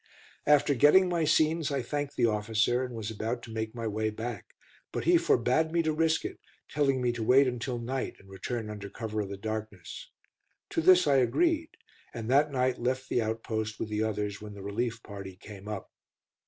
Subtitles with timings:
[0.47, 4.09] After getting my scenes, I thanked the officer, and was about to make my way
[4.09, 4.55] back;
[4.91, 8.71] but he forbade me to risk it, telling me to wait until night and return
[8.71, 10.09] under cover of the darkness.
[10.71, 11.77] To this I agreed,
[12.15, 15.91] and that night left the outpost with the others when the relief party came up.